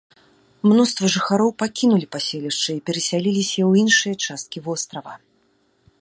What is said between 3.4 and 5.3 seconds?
ў іншыя часткі вострава.